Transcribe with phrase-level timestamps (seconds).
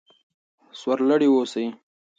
[0.79, 1.65] سر لوړي اوسئ.